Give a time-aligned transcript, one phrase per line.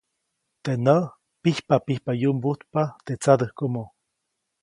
[0.63, 1.03] Teʼ näʼ
[1.41, 3.83] pijpapijpa yumbujtpa teʼ tsadäjkomo.